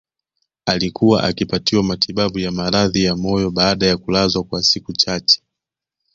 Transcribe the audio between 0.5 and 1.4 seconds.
Alikuwa